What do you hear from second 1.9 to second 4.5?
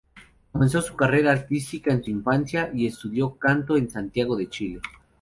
en su infancia, y estudió Canto en Santiago de